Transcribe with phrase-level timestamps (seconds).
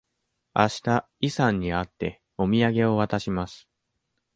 [0.55, 3.67] あしたイさんに会って、お土産を渡します。